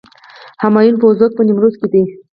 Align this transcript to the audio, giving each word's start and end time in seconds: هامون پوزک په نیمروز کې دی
هامون 0.61 0.95
پوزک 1.01 1.31
په 1.35 1.41
نیمروز 1.47 1.73
کې 1.79 1.87
دی 1.93 2.03